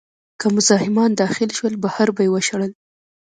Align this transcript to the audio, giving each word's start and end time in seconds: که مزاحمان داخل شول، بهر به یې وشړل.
که 0.39 0.47
مزاحمان 0.55 1.11
داخل 1.21 1.49
شول، 1.57 1.73
بهر 1.83 2.07
به 2.15 2.21
یې 2.25 2.29
وشړل. 2.31 2.71